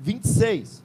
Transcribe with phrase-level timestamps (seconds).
[0.00, 0.82] 26.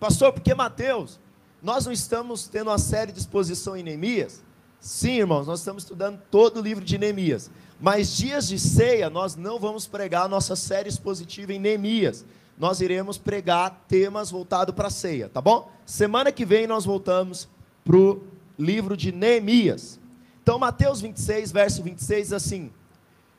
[0.00, 1.20] Pastor, porque Mateus,
[1.62, 4.42] nós não estamos tendo uma série de exposição em Neemias?
[4.80, 7.50] Sim, irmãos, nós estamos estudando todo o livro de Neemias.
[7.80, 12.24] Mas dias de ceia, nós não vamos pregar a nossa série expositiva em Neemias.
[12.58, 15.70] Nós iremos pregar temas voltados para a ceia, tá bom?
[15.86, 17.48] Semana que vem nós voltamos
[17.84, 18.22] para o
[18.58, 20.00] livro de Neemias.
[20.42, 22.72] Então, Mateus 26, verso 26, assim: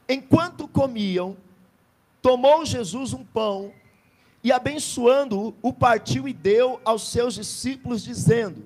[0.07, 1.35] Enquanto comiam,
[2.21, 3.73] tomou Jesus um pão
[4.43, 8.63] e, abençoando-o, o partiu e deu aos seus discípulos, dizendo: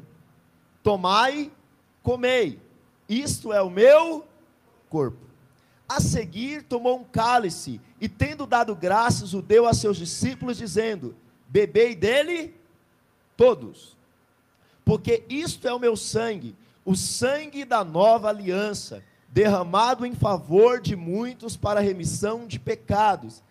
[0.82, 1.52] Tomai,
[2.02, 2.60] comei,
[3.08, 4.26] isto é o meu
[4.90, 5.26] corpo.
[5.88, 11.16] A seguir, tomou um cálice e, tendo dado graças, o deu a seus discípulos, dizendo:
[11.48, 12.56] Bebei dele
[13.36, 13.96] todos,
[14.84, 16.56] porque isto é o meu sangue
[16.88, 23.44] o sangue da nova aliança, derramado em favor de muitos para a remissão de pecados.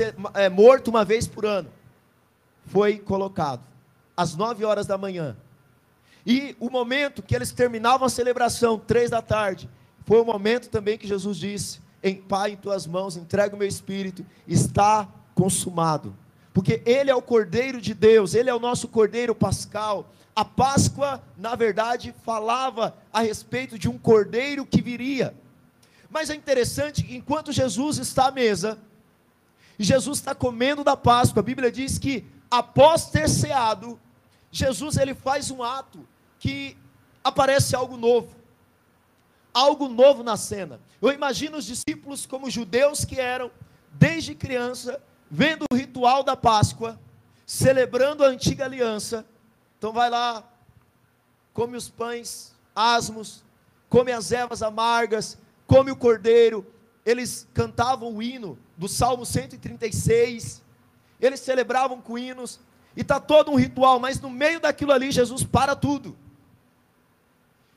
[0.00, 1.68] É, morto uma vez por ano,
[2.66, 3.62] foi colocado
[4.16, 5.36] às nove horas da manhã.
[6.24, 9.68] E o momento que eles terminavam a celebração, três da tarde,
[10.04, 13.66] foi o momento também que Jesus disse: Em Pai, em tuas mãos, entrega o meu
[13.66, 16.14] espírito, está consumado.
[16.52, 20.10] Porque Ele é o Cordeiro de Deus, Ele é o nosso Cordeiro Pascal.
[20.34, 25.34] A Páscoa, na verdade, falava a respeito de um cordeiro que viria.
[26.08, 28.78] Mas é interessante que enquanto Jesus está à mesa,
[29.84, 31.40] Jesus está comendo da Páscoa.
[31.40, 33.98] A Bíblia diz que após ter ceado,
[34.50, 36.06] Jesus ele faz um ato
[36.38, 36.76] que
[37.24, 38.34] aparece algo novo.
[39.54, 40.80] Algo novo na cena.
[41.00, 43.50] Eu imagino os discípulos como judeus que eram,
[43.92, 46.98] desde criança, vendo o ritual da Páscoa,
[47.46, 49.26] celebrando a antiga aliança.
[49.78, 50.44] Então vai lá,
[51.52, 53.42] come os pães asmos,
[53.88, 55.36] come as ervas amargas,
[55.66, 56.66] come o cordeiro.
[57.04, 60.62] Eles cantavam o hino do Salmo 136,
[61.20, 62.60] eles celebravam com hinos,
[62.96, 66.16] e está todo um ritual, mas no meio daquilo ali, Jesus para tudo.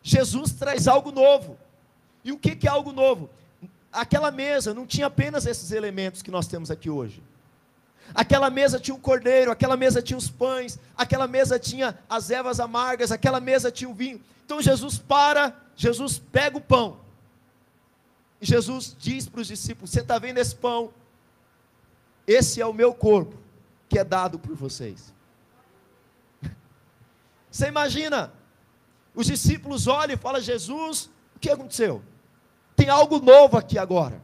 [0.03, 1.57] Jesus traz algo novo.
[2.23, 3.29] E o que, que é algo novo?
[3.91, 7.23] Aquela mesa não tinha apenas esses elementos que nós temos aqui hoje.
[8.13, 12.59] Aquela mesa tinha um cordeiro, aquela mesa tinha os pães, aquela mesa tinha as ervas
[12.59, 14.21] amargas, aquela mesa tinha o vinho.
[14.45, 16.99] Então Jesus para, Jesus pega o pão.
[18.41, 20.93] Jesus diz para os discípulos: Você está vendo esse pão?
[22.27, 23.37] Esse é o meu corpo,
[23.87, 25.13] que é dado por vocês.
[27.49, 28.33] Você imagina,
[29.13, 32.03] os discípulos olham e falam: Jesus, o que aconteceu?
[32.75, 34.21] Tem algo novo aqui agora.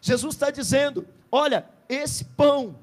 [0.00, 2.78] Jesus está dizendo: Olha, esse pão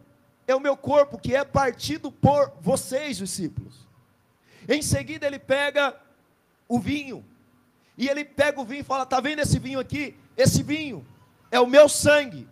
[0.48, 3.88] é o meu corpo que é partido por vocês, discípulos.
[4.68, 5.96] Em seguida, ele pega
[6.68, 7.26] o vinho,
[7.98, 10.16] e ele pega o vinho e fala: Está vendo esse vinho aqui?
[10.38, 11.06] Esse vinho
[11.52, 12.48] é o meu sangue.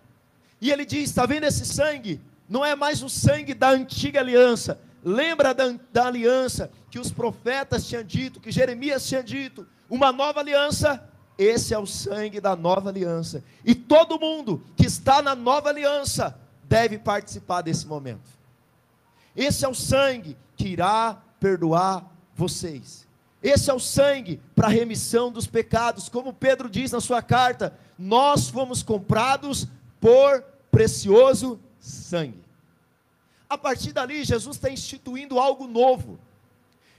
[0.59, 2.19] E ele diz: Está vendo esse sangue?
[2.49, 4.79] Não é mais o sangue da antiga aliança.
[5.03, 10.39] Lembra da, da aliança que os profetas tinham dito, que Jeremias tinha dito, uma nova
[10.39, 13.43] aliança esse é o sangue da nova aliança.
[13.63, 18.29] E todo mundo que está na nova aliança deve participar desse momento.
[19.35, 23.04] Esse é o sangue que irá perdoar vocês.
[23.45, 26.09] Esse é o sangue para a remissão dos pecados.
[26.09, 29.67] Como Pedro diz na sua carta, nós fomos comprados
[30.01, 32.43] por precioso sangue.
[33.47, 36.17] A partir dali, Jesus está instituindo algo novo.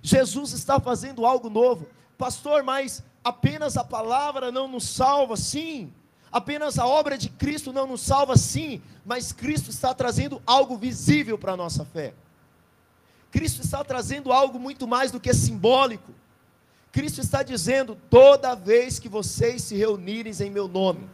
[0.01, 1.89] Jesus está fazendo algo novo.
[2.17, 5.93] Pastor, mas apenas a palavra não nos salva, sim.
[6.31, 8.81] Apenas a obra de Cristo não nos salva, sim.
[9.05, 12.15] Mas Cristo está trazendo algo visível para a nossa fé.
[13.33, 16.15] Cristo está trazendo algo muito mais do que simbólico.
[16.97, 21.07] Cristo está dizendo: toda vez que vocês se reunirem em meu nome,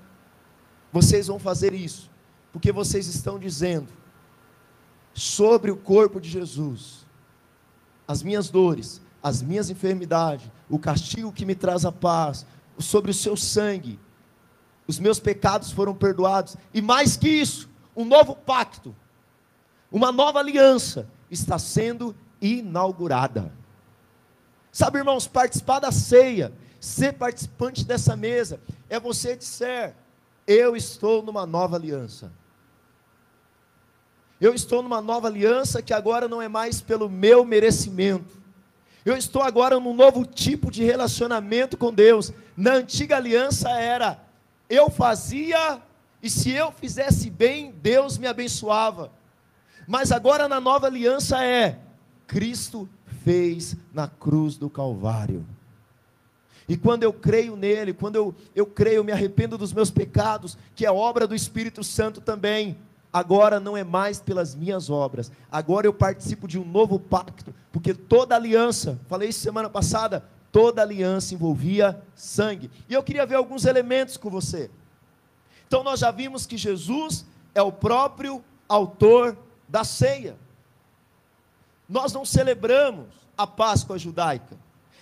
[0.92, 2.08] vocês vão fazer isso,
[2.52, 3.88] porque vocês estão dizendo
[5.12, 7.04] sobre o corpo de Jesus,
[8.06, 12.46] as minhas dores, as minhas enfermidades, o castigo que me traz a paz,
[12.78, 13.98] sobre o seu sangue,
[14.86, 18.94] os meus pecados foram perdoados, e mais que isso, um novo pacto,
[19.90, 23.52] uma nova aliança está sendo inaugurada.
[24.72, 28.58] Sabe, irmãos, participar da ceia, ser participante dessa mesa,
[28.88, 29.94] é você dizer:
[30.46, 32.32] Eu estou numa nova aliança.
[34.40, 38.42] Eu estou numa nova aliança que agora não é mais pelo meu merecimento,
[39.04, 42.32] eu estou agora num novo tipo de relacionamento com Deus.
[42.56, 44.20] Na antiga aliança era
[44.70, 45.82] eu fazia
[46.22, 49.10] e se eu fizesse bem, Deus me abençoava.
[49.88, 51.80] Mas agora na nova aliança é
[52.28, 52.88] Cristo
[53.24, 55.44] fez na cruz do Calvário.
[56.68, 60.86] E quando eu creio nele, quando eu, eu creio, me arrependo dos meus pecados, que
[60.86, 62.78] é obra do Espírito Santo também,
[63.12, 67.92] agora não é mais pelas minhas obras, agora eu participo de um novo pacto, porque
[67.92, 72.70] toda aliança, falei isso semana passada, toda aliança envolvia sangue.
[72.88, 74.70] E eu queria ver alguns elementos com você.
[75.66, 77.24] Então nós já vimos que Jesus
[77.54, 79.36] é o próprio autor
[79.68, 80.36] da ceia.
[81.92, 83.06] Nós não celebramos
[83.36, 84.56] a Páscoa judaica,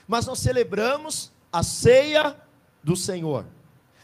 [0.09, 2.37] mas nós celebramos a ceia
[2.83, 3.47] do Senhor.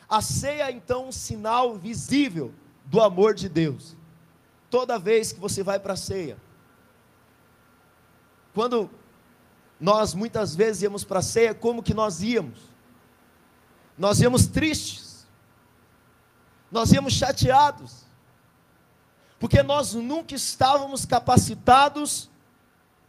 [0.09, 3.97] A ceia então um sinal visível do amor de Deus
[4.71, 6.37] toda vez que você vai para a ceia.
[8.55, 8.89] Quando
[9.81, 12.61] nós muitas vezes íamos para a ceia, como que nós íamos?
[13.99, 15.27] Nós íamos tristes,
[16.71, 18.05] nós íamos chateados,
[19.41, 22.31] porque nós nunca estávamos capacitados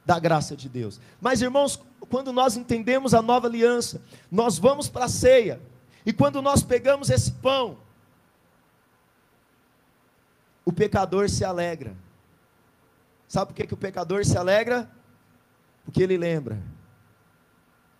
[0.07, 1.01] da graça de Deus.
[1.19, 5.61] Mas irmãos, quando nós entendemos a nova aliança, nós vamos para a ceia,
[6.05, 7.77] e quando nós pegamos esse pão,
[10.63, 11.93] o pecador se alegra.
[13.27, 14.89] Sabe por que, que o pecador se alegra?
[15.83, 16.57] Porque ele lembra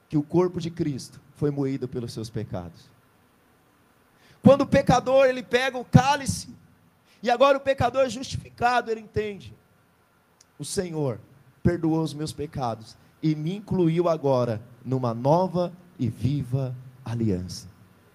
[0.08, 2.90] que o corpo de Cristo foi moído pelos seus pecados.
[4.42, 6.56] Quando o pecador ele pega o cálice,
[7.22, 9.54] e agora o pecador é justificado, ele entende:
[10.58, 11.20] o Senhor
[11.68, 17.68] perdoou os meus pecados e me incluiu agora numa nova e viva aliança.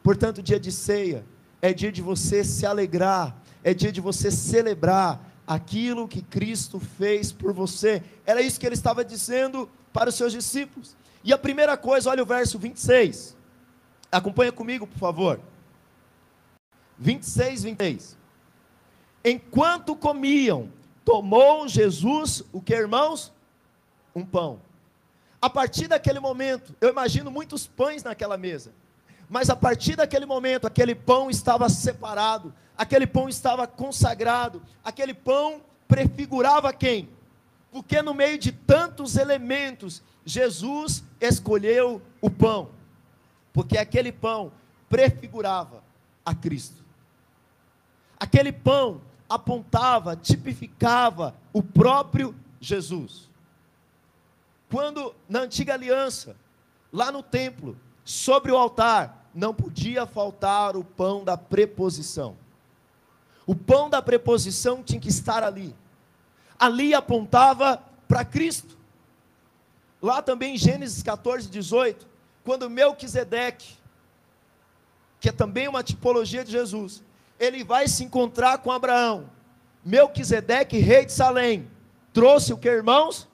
[0.03, 1.23] Portanto, dia de ceia
[1.61, 7.31] é dia de você se alegrar é dia de você celebrar aquilo que Cristo fez
[7.31, 8.03] por você.
[8.27, 10.97] Era isso que ele estava dizendo para os seus discípulos.
[11.23, 13.37] E a primeira coisa, olha o verso 26.
[14.11, 15.41] Acompanha comigo, por favor.
[16.99, 18.17] 26, 26.
[19.25, 20.69] Enquanto comiam,
[21.05, 23.33] tomou Jesus o que, irmãos?
[24.14, 24.61] Um pão.
[25.40, 28.73] A partir daquele momento, eu imagino muitos pães naquela mesa.
[29.28, 35.62] Mas a partir daquele momento, aquele pão estava separado, aquele pão estava consagrado, aquele pão
[35.88, 37.09] prefigurava quem?
[37.71, 42.71] Porque no meio de tantos elementos, Jesus escolheu o pão,
[43.52, 44.52] porque aquele pão
[44.88, 45.83] prefigurava
[46.25, 46.85] a Cristo.
[48.21, 53.32] Aquele pão apontava, tipificava o próprio Jesus.
[54.73, 56.35] Quando na antiga aliança,
[56.93, 62.37] lá no templo, sobre o altar, não podia faltar o pão da preposição.
[63.47, 65.76] O pão da preposição tinha que estar ali
[66.62, 68.79] ali apontava para Cristo.
[70.00, 72.07] Lá também em Gênesis 14, 18,
[72.45, 73.76] quando Melquisedeque,
[75.19, 77.02] que é também uma tipologia de Jesus,
[77.38, 79.29] ele vai se encontrar com Abraão.
[79.85, 81.69] Melquisedeque, rei de Salém,
[82.12, 83.29] trouxe o que, irmãos?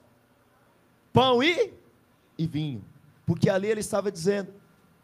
[1.12, 1.72] Pão e,
[2.36, 2.84] e vinho.
[3.26, 4.52] Porque ali ele estava dizendo: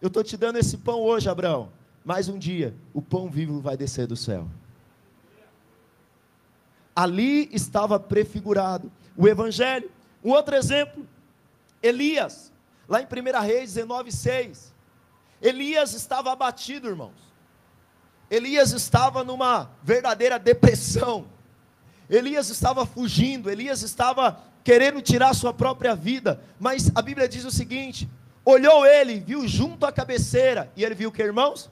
[0.00, 1.70] Eu estou te dando esse pão hoje, Abraão,
[2.04, 4.48] mas um dia o pão vivo vai descer do céu
[6.94, 9.90] ali estava prefigurado o Evangelho.
[10.22, 11.06] Um outro exemplo,
[11.82, 12.52] Elias,
[12.88, 14.72] lá em 1 Reis 19,6.
[15.42, 17.34] Elias estava abatido, irmãos.
[18.30, 21.26] Elias estava numa verdadeira depressão.
[22.08, 26.40] Elias estava fugindo, Elias estava querendo tirar sua própria vida.
[26.58, 28.08] Mas a Bíblia diz o seguinte:
[28.44, 31.70] olhou ele, viu junto à cabeceira, e ele viu que, irmãos?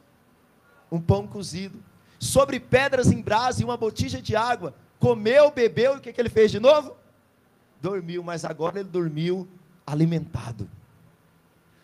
[0.91, 1.83] Um pão cozido,
[2.19, 6.21] sobre pedras em brasa e uma botija de água comeu, bebeu, e o que, que
[6.21, 6.97] ele fez de novo?
[7.81, 9.49] Dormiu, mas agora ele dormiu
[9.85, 10.71] alimentado.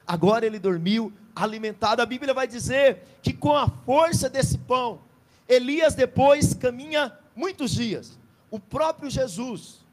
[0.06, 2.00] Agora ele dormiu alimentado.
[2.00, 5.00] A Bíblia vai dizer que com a força desse pão,
[5.48, 8.16] Elias depois caminha muitos dias.
[8.52, 9.84] O próprio Jesus,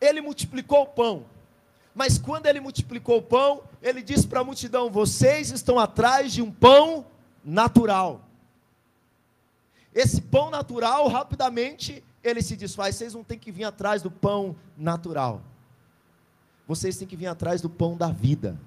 [0.00, 1.24] ele multiplicou o pão.
[1.94, 6.42] Mas quando ele multiplicou o pão, ele disse para a multidão: Vocês estão atrás de
[6.42, 7.06] um pão
[7.44, 8.20] natural.
[9.94, 12.96] Esse pão natural, rapidamente, ele se desfaz.
[12.96, 15.40] Vocês não têm que vir atrás do pão natural.
[16.68, 18.58] Vocês têm que vir atrás do pão da vida.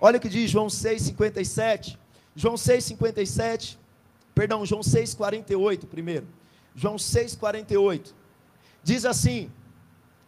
[0.00, 1.96] Olha o que diz João 6,57.
[2.34, 3.76] João 6,57.
[4.34, 6.26] Perdão, João 6,48 primeiro.
[6.74, 8.12] João 6,48.
[8.82, 9.50] Diz assim.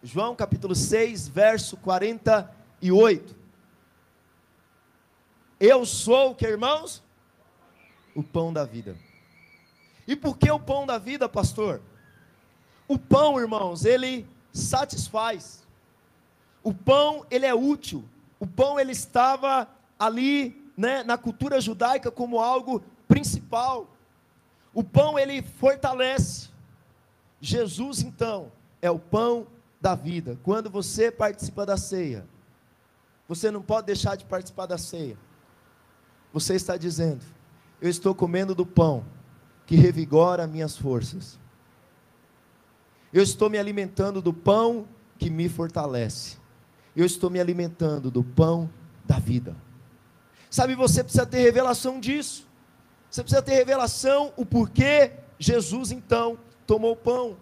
[0.06, 3.34] João capítulo 6, verso 48.
[5.58, 7.02] Eu sou o que, irmãos?
[8.14, 8.98] O pão da vida.
[10.06, 11.80] E por que o pão da vida, pastor?
[12.86, 15.66] O pão, irmãos, ele satisfaz.
[16.62, 18.04] O pão, ele é útil.
[18.38, 19.66] O pão, ele estava
[19.98, 23.88] ali, né, na cultura judaica como algo principal.
[24.74, 26.50] O pão, ele fortalece.
[27.40, 29.46] Jesus, então, é o pão
[29.84, 30.38] da vida.
[30.42, 32.26] Quando você participa da ceia,
[33.28, 35.18] você não pode deixar de participar da ceia.
[36.32, 37.22] Você está dizendo:
[37.82, 39.04] Eu estou comendo do pão
[39.66, 41.38] que revigora minhas forças.
[43.12, 44.88] Eu estou me alimentando do pão
[45.18, 46.38] que me fortalece.
[46.96, 48.70] Eu estou me alimentando do pão
[49.04, 49.54] da vida.
[50.48, 52.48] Sabe, você precisa ter revelação disso.
[53.10, 57.36] Você precisa ter revelação o porquê Jesus então tomou pão.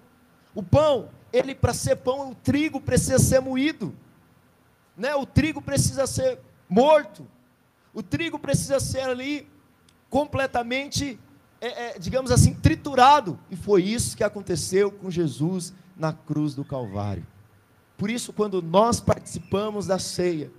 [0.55, 3.95] O pão, ele para ser pão, o trigo precisa ser moído.
[4.97, 5.15] Né?
[5.15, 7.27] O trigo precisa ser morto.
[7.95, 9.49] O trigo precisa ser ali
[10.11, 11.19] completamente
[11.63, 13.39] é, é, digamos assim, triturado.
[13.49, 17.25] E foi isso que aconteceu com Jesus na cruz do Calvário.
[17.97, 20.51] Por isso, quando nós participamos da ceia,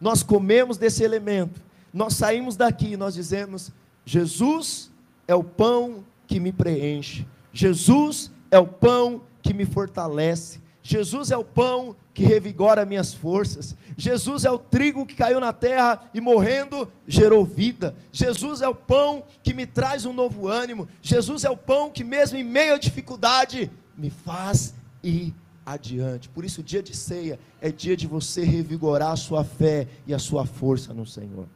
[0.00, 1.62] nós comemos desse elemento,
[1.94, 3.70] nós saímos daqui e nós dizemos:
[4.04, 4.90] Jesus
[5.28, 11.36] é o pão que me preenche, Jesus é o pão que me fortalece, Jesus é
[11.36, 13.76] o pão que revigora minhas forças.
[13.94, 17.94] Jesus é o trigo que caiu na terra e morrendo gerou vida.
[18.10, 20.88] Jesus é o pão que me traz um novo ânimo.
[21.02, 25.34] Jesus é o pão que, mesmo em meio à dificuldade, me faz ir
[25.66, 26.30] adiante.
[26.30, 30.14] Por isso, o dia de ceia é dia de você revigorar a sua fé e
[30.14, 31.46] a sua força no Senhor.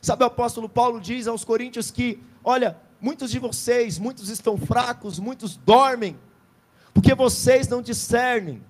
[0.00, 5.18] Sabe, o apóstolo Paulo diz aos Coríntios que, olha, muitos de vocês, muitos estão fracos,
[5.18, 6.16] muitos dormem
[6.94, 8.62] porque vocês não discernem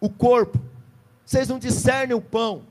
[0.00, 0.60] o corpo,
[1.24, 2.64] vocês não discernem o pão.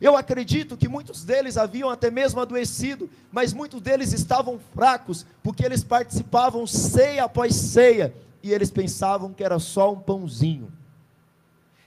[0.00, 5.64] Eu acredito que muitos deles haviam até mesmo adoecido, mas muitos deles estavam fracos, porque
[5.64, 10.70] eles participavam ceia após ceia, e eles pensavam que era só um pãozinho.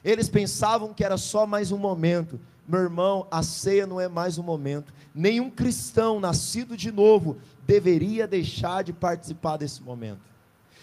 [0.03, 2.39] Eles pensavam que era só mais um momento.
[2.67, 4.93] Meu irmão, a ceia não é mais um momento.
[5.15, 10.19] Nenhum cristão nascido de novo deveria deixar de participar desse momento.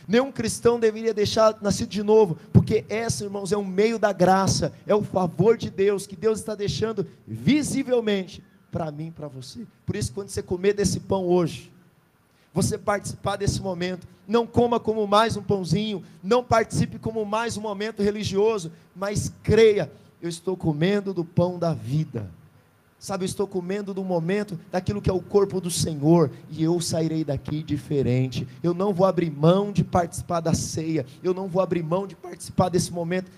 [0.07, 4.73] Nenhum cristão deveria deixar nascido de novo, porque essa, irmãos, é um meio da graça,
[4.87, 9.67] é o favor de Deus que Deus está deixando visivelmente para mim para você.
[9.87, 11.73] Por isso, quando você comer desse pão hoje,
[12.53, 17.61] você participar desse momento, não coma como mais um pãozinho, não participe como mais um
[17.61, 19.91] momento religioso, mas creia,
[20.25, 22.31] eu estou comendo do pão da vida.
[22.99, 26.81] Sabe, eu estou comendo do momento daquilo que é o corpo do Senhor, e eu
[26.81, 28.49] sairei daqui diferente.
[28.62, 32.16] Eu não vou abrir mão de participar da ceia, eu não vou abrir mão de
[32.16, 33.31] participar desse momento.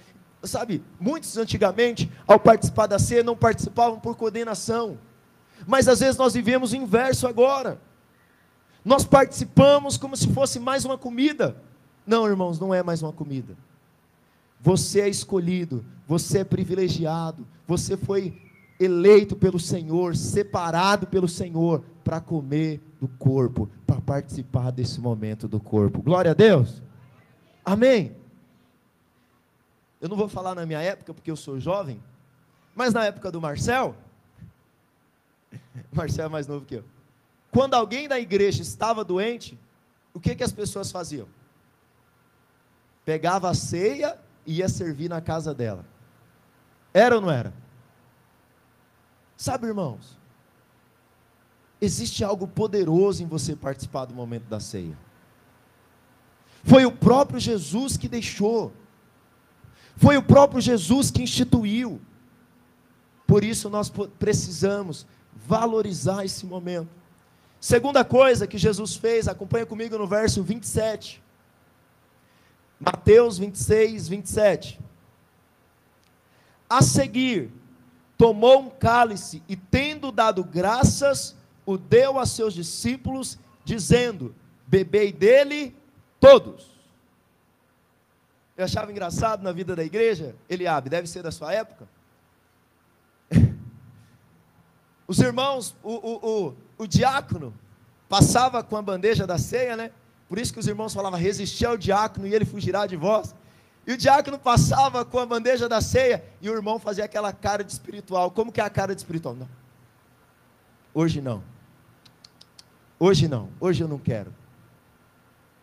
[0.45, 4.97] Sabe, muitos antigamente, ao participar da ceia, não participavam por condenação,
[5.67, 7.81] mas às vezes nós vivemos o inverso agora.
[8.85, 11.61] Nós participamos como se fosse mais uma comida.
[12.07, 13.57] Não, irmãos, não é mais uma comida.
[14.61, 18.41] Você é escolhido, você é privilegiado, você foi
[18.79, 25.59] eleito pelo Senhor, separado pelo Senhor para comer do corpo, para participar desse momento do
[25.59, 26.03] corpo.
[26.03, 26.83] Glória a Deus.
[27.65, 28.15] Amém.
[30.01, 32.01] Eu não vou falar na minha época porque eu sou jovem,
[32.75, 33.97] mas na época do Marcel,
[35.91, 36.85] Marcel é mais novo que eu.
[37.51, 39.59] Quando alguém da igreja estava doente,
[40.13, 41.27] o que que as pessoas faziam?
[43.05, 45.85] Pegava a ceia e ia servir na casa dela.
[46.97, 47.53] Era ou não era?
[49.37, 50.17] Sabe, irmãos,
[51.79, 54.97] existe algo poderoso em você participar do momento da ceia.
[56.65, 58.73] Foi o próprio Jesus que deixou.
[59.95, 62.01] Foi o próprio Jesus que instituiu.
[63.27, 66.89] Por isso nós precisamos valorizar esse momento.
[67.61, 71.23] Segunda coisa que Jesus fez, acompanha comigo no verso 27.
[72.81, 74.86] Mateus 26, 27.
[76.69, 77.51] A seguir,
[78.19, 84.35] tomou um cálice e, tendo dado graças, o deu a seus discípulos, dizendo:
[84.67, 85.75] Bebei dele
[86.19, 86.77] todos.
[88.57, 91.87] Eu achava engraçado na vida da igreja, Eliabe, deve ser da sua época.
[95.07, 97.55] Os irmãos, o, o, o, o diácono,
[98.09, 99.91] passava com a bandeja da ceia, né?
[100.29, 103.35] Por isso que os irmãos falavam: resistir ao diácono e ele fugirá de vós.
[103.87, 107.63] E o diácono passava com a bandeja da ceia e o irmão fazia aquela cara
[107.63, 108.33] de espiritual.
[108.33, 109.37] Como que é a cara de espiritual?
[109.37, 109.49] Não.
[110.93, 111.43] Hoje não.
[112.99, 113.49] Hoje não.
[113.61, 114.35] Hoje eu não quero.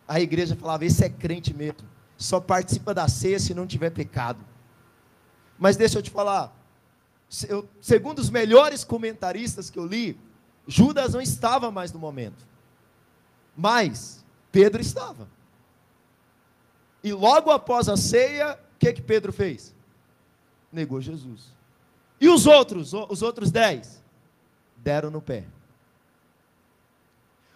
[0.08, 1.86] A igreja falava: esse é crente mesmo.
[2.16, 4.40] Só participa da ceia se não tiver pecado.
[5.58, 6.56] Mas deixa eu te falar.
[7.48, 10.18] Eu, segundo os melhores comentaristas que eu li,
[10.66, 12.46] Judas não estava mais no momento.
[13.56, 15.28] Mas Pedro estava.
[17.04, 19.74] E logo após a ceia, o que que Pedro fez?
[20.72, 21.52] Negou Jesus.
[22.18, 24.02] E os outros, os outros dez?
[24.78, 25.44] Deram no pé.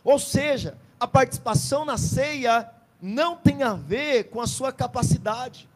[0.04, 5.66] Ou seja, a participação na ceia não tem a ver com a sua capacidade,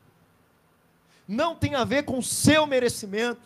[1.27, 3.41] não tem a ver com o seu merecimento,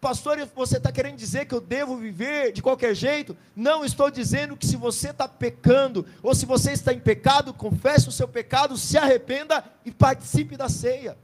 [0.00, 3.36] Pastor, você está querendo dizer que eu devo viver de qualquer jeito?
[3.54, 8.08] Não, estou dizendo que se você está pecando, ou se você está em pecado, confesse
[8.08, 11.18] o seu pecado, se arrependa e participe da ceia.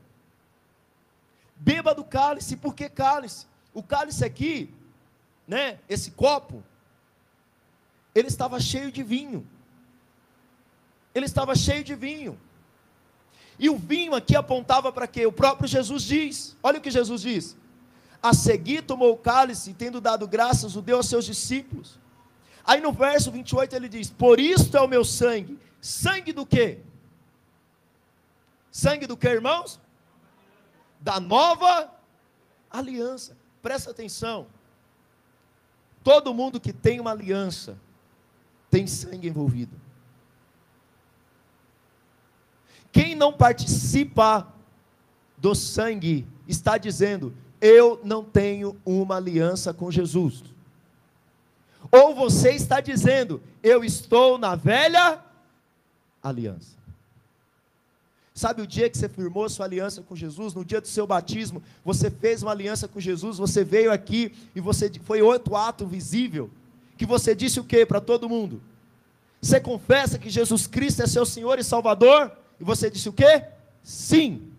[1.55, 3.47] Beba do cálice, por que cálice?
[3.73, 4.75] O cálice aqui,
[5.47, 6.63] né, esse copo,
[8.13, 9.47] ele estava cheio de vinho.
[11.15, 12.37] Ele estava cheio de vinho.
[13.57, 15.27] E o vinho aqui apontava para quê?
[15.27, 16.57] O próprio Jesus diz.
[16.61, 17.57] Olha o que Jesus diz
[18.25, 21.99] a seguir tomou o cálice tendo dado graças, o deu aos seus discípulos.
[22.65, 25.59] Aí no verso 28 ele diz: Por isto é o meu sangue.
[25.79, 26.79] Sangue do quê?
[28.71, 29.79] Sangue do que, irmãos?
[30.99, 31.93] Da nova
[32.71, 33.37] aliança.
[33.61, 34.47] Presta atenção.
[36.03, 37.79] Todo mundo que tem uma aliança
[38.71, 39.79] tem sangue envolvido.
[42.91, 44.51] Quem não participa
[45.37, 50.45] do sangue está dizendo: eu não tenho uma aliança com Jesus.
[51.91, 55.19] Ou você está dizendo, eu estou na velha
[56.23, 56.77] aliança.
[58.35, 61.63] Sabe o dia que você firmou sua aliança com Jesus, no dia do seu batismo,
[61.83, 66.51] você fez uma aliança com Jesus, você veio aqui e você foi outro ato visível,
[66.99, 68.61] que você disse o que para todo mundo?
[69.41, 72.31] Você confessa que Jesus Cristo é seu Senhor e Salvador?
[72.61, 73.43] E você disse o que?
[73.83, 74.54] Sim.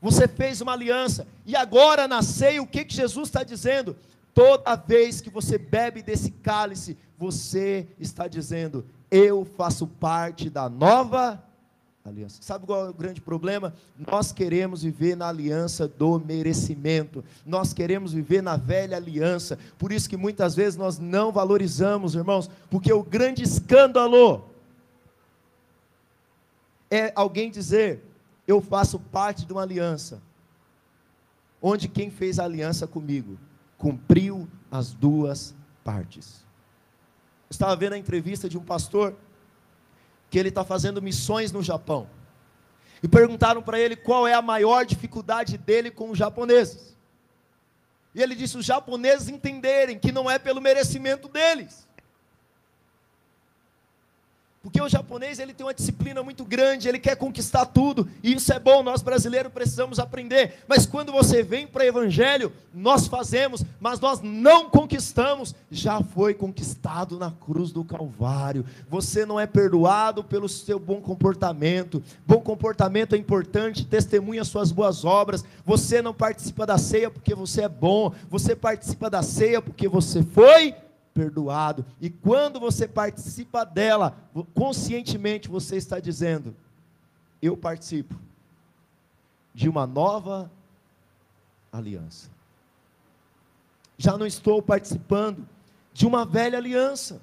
[0.00, 1.26] Você fez uma aliança.
[1.44, 3.96] E agora na ceia, o que, que Jesus está dizendo?
[4.32, 11.42] Toda vez que você bebe desse cálice, você está dizendo: Eu faço parte da nova
[12.04, 12.40] aliança.
[12.40, 13.74] Sabe qual é o grande problema?
[13.98, 17.22] Nós queremos viver na aliança do merecimento.
[17.44, 19.58] Nós queremos viver na velha aliança.
[19.78, 24.44] Por isso que muitas vezes nós não valorizamos, irmãos, porque o grande escândalo
[26.90, 28.02] é alguém dizer:
[28.50, 30.20] eu faço parte de uma aliança,
[31.62, 33.38] onde quem fez a aliança comigo
[33.78, 36.44] cumpriu as duas partes.
[37.48, 39.14] Eu estava vendo a entrevista de um pastor
[40.28, 42.08] que ele está fazendo missões no Japão.
[43.02, 46.96] E perguntaram para ele qual é a maior dificuldade dele com os japoneses.
[48.14, 51.88] E ele disse: os japoneses entenderem que não é pelo merecimento deles.
[54.62, 58.52] Porque o japonês ele tem uma disciplina muito grande, ele quer conquistar tudo, e isso
[58.52, 60.58] é bom, nós brasileiros precisamos aprender.
[60.68, 66.34] Mas quando você vem para o evangelho, nós fazemos, mas nós não conquistamos, já foi
[66.34, 68.66] conquistado na cruz do Calvário.
[68.86, 72.02] Você não é perdoado pelo seu bom comportamento.
[72.26, 75.42] Bom comportamento é importante, testemunha suas boas obras.
[75.64, 80.22] Você não participa da ceia porque você é bom, você participa da ceia porque você
[80.22, 80.74] foi
[81.14, 81.84] perdoado.
[82.00, 84.16] E quando você participa dela,
[84.54, 86.54] conscientemente você está dizendo:
[87.40, 88.14] Eu participo
[89.54, 90.50] de uma nova
[91.72, 92.30] aliança.
[93.98, 95.46] Já não estou participando
[95.92, 97.20] de uma velha aliança.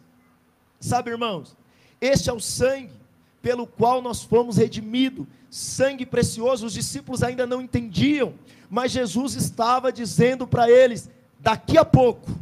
[0.79, 1.55] Sabe, irmãos,
[1.99, 2.93] este é o sangue
[3.41, 6.65] pelo qual nós fomos redimidos, sangue precioso.
[6.65, 8.33] Os discípulos ainda não entendiam,
[8.69, 12.36] mas Jesus estava dizendo para eles: daqui a pouco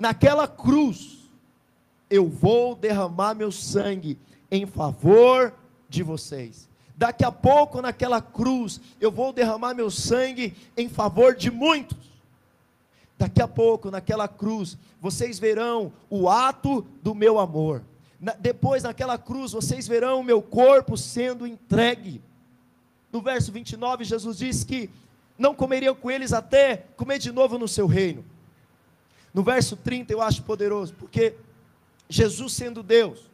[0.00, 1.28] naquela cruz,
[2.08, 4.18] eu vou derramar meu sangue
[4.50, 5.54] em favor
[5.88, 6.68] de vocês.
[6.96, 11.98] Daqui a pouco, naquela cruz, eu vou derramar meu sangue em favor de muitos.
[13.16, 17.82] Daqui a pouco, naquela cruz, vocês verão o ato do meu amor.
[18.18, 22.20] Na, depois, naquela cruz, vocês verão o meu corpo sendo entregue.
[23.12, 24.90] No verso 29, Jesus diz que
[25.38, 28.24] não comeriam com eles até comer de novo no seu reino.
[29.32, 31.34] No verso 30 eu acho poderoso, porque
[32.08, 33.30] Jesus sendo Deus,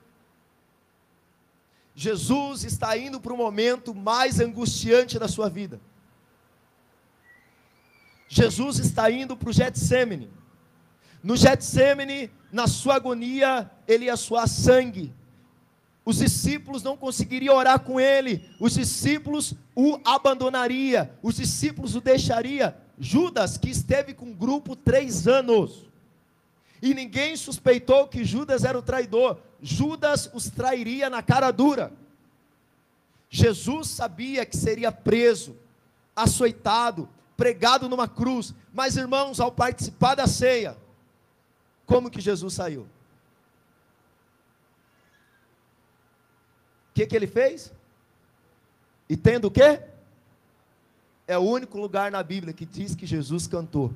[1.95, 5.81] Jesus está indo para o momento mais angustiante da sua vida.
[8.29, 10.31] Jesus está indo para o Getsemane.
[11.23, 15.15] No Getsemane, na sua agonia, ele ia suar sangue.
[16.05, 18.49] Os discípulos não conseguiriam orar com ele.
[18.61, 21.09] Os discípulos o abandonariam.
[21.23, 22.75] Os discípulos o deixariam.
[22.99, 25.86] Judas, que esteve com o grupo três anos,
[26.83, 29.39] e ninguém suspeitou que Judas era o traidor.
[29.61, 31.93] Judas os trairia na cara dura.
[33.29, 35.57] Jesus sabia que seria preso,
[36.15, 38.55] açoitado, pregado numa cruz.
[38.73, 40.77] Mas, irmãos, ao participar da ceia,
[41.85, 42.83] como que Jesus saiu?
[42.83, 42.89] O
[46.95, 47.73] que, que ele fez?
[49.09, 49.81] E tendo o quê?
[51.27, 53.93] É o único lugar na Bíblia que diz que Jesus cantou.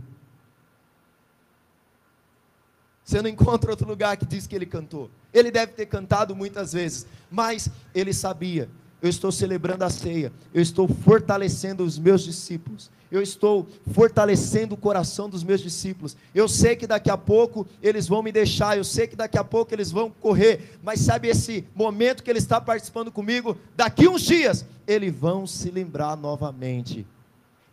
[3.10, 5.10] Você não encontra outro lugar que diz que ele cantou.
[5.34, 8.68] Ele deve ter cantado muitas vezes, mas ele sabia.
[9.02, 14.78] Eu estou celebrando a ceia, eu estou fortalecendo os meus discípulos, eu estou fortalecendo o
[14.78, 16.16] coração dos meus discípulos.
[16.32, 19.42] Eu sei que daqui a pouco eles vão me deixar, eu sei que daqui a
[19.42, 23.58] pouco eles vão correr, mas sabe esse momento que ele está participando comigo?
[23.74, 27.04] Daqui uns dias, eles vão se lembrar novamente.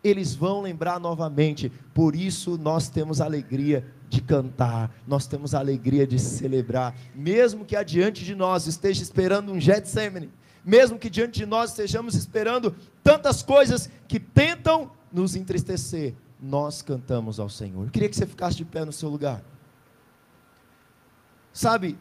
[0.02, 6.06] Eles vão lembrar novamente, por isso nós temos alegria de cantar, nós temos a alegria
[6.06, 10.30] de celebrar, mesmo que adiante de nós esteja esperando um Getsemane,
[10.64, 17.40] mesmo que diante de nós estejamos esperando tantas coisas que tentam nos entristecer, nós cantamos
[17.40, 17.86] ao Senhor.
[17.86, 19.42] Eu queria que você ficasse de pé no seu lugar.
[21.52, 21.98] Sabe?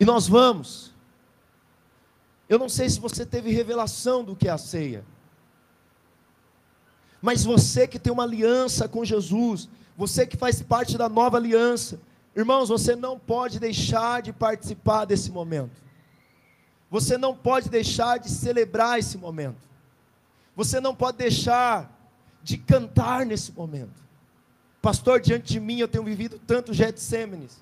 [0.00, 0.94] E nós vamos.
[2.48, 5.04] Eu não sei se você teve revelação do que é a ceia.
[7.20, 11.98] Mas você que tem uma aliança com Jesus, você que faz parte da nova aliança,
[12.34, 15.82] irmãos, você não pode deixar de participar desse momento.
[16.90, 19.66] Você não pode deixar de celebrar esse momento.
[20.54, 21.90] Você não pode deixar
[22.42, 24.06] de cantar nesse momento.
[24.80, 27.58] Pastor, diante de mim eu tenho vivido tanto Getsêmenes.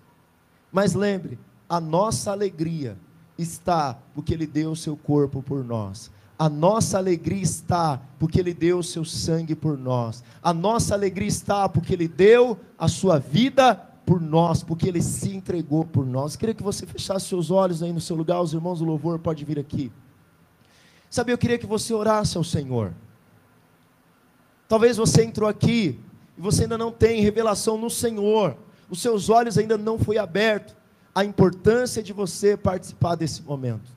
[0.70, 2.96] Mas lembre, a nossa alegria
[3.38, 6.10] está porque Ele deu o seu corpo por nós.
[6.38, 10.22] A nossa alegria está porque Ele deu o seu sangue por nós.
[10.42, 15.34] A nossa alegria está porque Ele deu a sua vida por nós, porque Ele se
[15.34, 16.34] entregou por nós.
[16.34, 19.18] Eu queria que você fechasse seus olhos aí no seu lugar, os irmãos do louvor
[19.18, 19.92] podem vir aqui.
[21.08, 22.92] Sabe, eu queria que você orasse ao Senhor.
[24.68, 26.00] Talvez você entrou aqui
[26.36, 28.56] e você ainda não tem revelação no Senhor.
[28.90, 30.74] Os seus olhos ainda não foi aberto
[31.14, 33.92] a importância de você participar desse momento.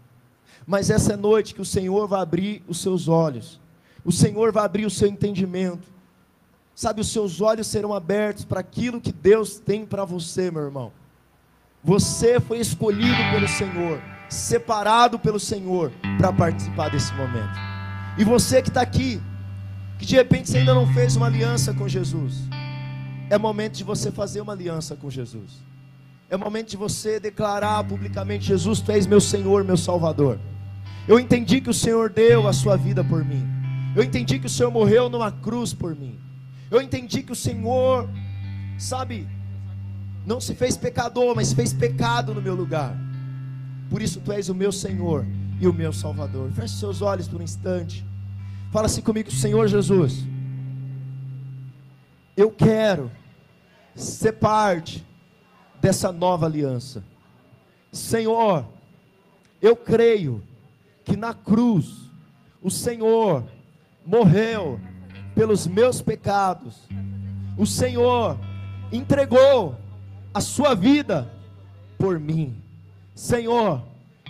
[0.65, 3.59] Mas essa é noite que o Senhor vai abrir os seus olhos,
[4.03, 5.87] o Senhor vai abrir o seu entendimento,
[6.73, 10.91] sabe, os seus olhos serão abertos para aquilo que Deus tem para você, meu irmão.
[11.83, 17.57] Você foi escolhido pelo Senhor, separado pelo Senhor para participar desse momento.
[18.17, 19.21] E você que está aqui,
[19.99, 22.43] que de repente você ainda não fez uma aliança com Jesus,
[23.29, 25.66] é momento de você fazer uma aliança com Jesus.
[26.29, 30.39] É momento de você declarar publicamente: Jesus, tu és meu Senhor, meu Salvador.
[31.07, 33.47] Eu entendi que o Senhor deu a sua vida por mim.
[33.95, 36.19] Eu entendi que o Senhor morreu numa cruz por mim.
[36.69, 38.09] Eu entendi que o Senhor,
[38.77, 39.25] sabe,
[40.25, 42.95] não se fez pecador, mas fez pecado no meu lugar.
[43.89, 45.25] Por isso tu és o meu Senhor
[45.61, 46.51] e o meu Salvador.
[46.51, 48.05] Feche seus olhos por um instante.
[48.69, 50.25] Fala assim comigo, Senhor Jesus.
[52.35, 53.09] Eu quero
[53.95, 55.07] ser parte
[55.87, 57.01] dessa nova aliança.
[57.93, 58.65] Senhor,
[59.61, 60.43] eu creio
[61.05, 62.11] que na cruz
[62.61, 63.45] o Senhor
[64.05, 64.81] morreu
[65.33, 66.75] pelos meus pecados.
[67.57, 68.37] O Senhor
[68.91, 69.77] entregou
[70.33, 71.31] a sua vida
[71.97, 72.61] por mim.
[73.15, 73.81] Senhor,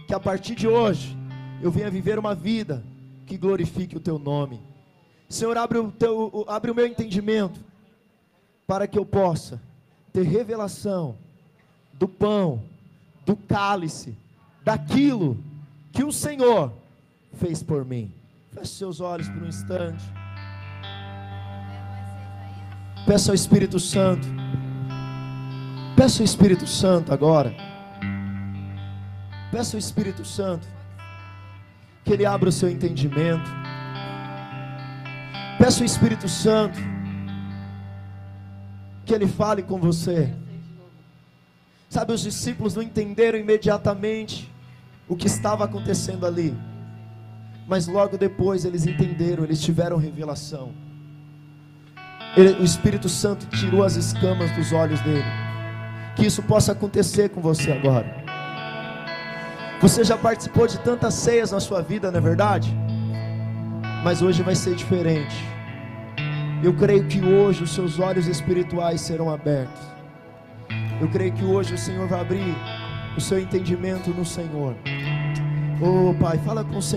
[0.06, 1.17] que a partir de hoje
[1.60, 2.84] eu venha viver uma vida
[3.26, 4.62] que glorifique o teu nome.
[5.28, 7.60] Senhor, abre o, teu, abre o meu entendimento
[8.67, 9.60] para que eu possa
[10.13, 11.17] ter revelação
[11.98, 12.62] do pão,
[13.26, 14.16] do cálice,
[14.64, 15.38] daquilo
[15.92, 16.72] que o Senhor
[17.34, 18.12] fez por mim.
[18.54, 20.04] Feche seus olhos por um instante.
[23.06, 24.28] Peça ao Espírito Santo.
[25.96, 27.54] Peça ao Espírito Santo agora.
[29.52, 30.68] Peça ao Espírito Santo
[32.04, 33.50] que ele abra o seu entendimento.
[35.58, 36.78] Peça ao Espírito Santo
[39.06, 40.34] que ele fale com você.
[41.89, 44.52] Sabe, os discípulos não entenderam imediatamente
[45.08, 46.56] o que estava acontecendo ali.
[47.67, 50.71] Mas logo depois eles entenderam, eles tiveram revelação.
[52.36, 55.26] Ele, o Espírito Santo tirou as escamas dos olhos dele.
[56.15, 58.26] Que isso possa acontecer com você agora.
[59.82, 62.76] Você já participou de tantas ceias na sua vida, não é verdade?
[64.04, 65.36] Mas hoje vai ser diferente.
[66.63, 69.97] Eu creio que hoje os seus olhos espirituais serão abertos.
[71.00, 72.56] Eu creio que hoje o Senhor vai abrir
[73.16, 74.76] o seu entendimento no Senhor.
[75.80, 76.96] Oh, Pai, fala com o Senhor.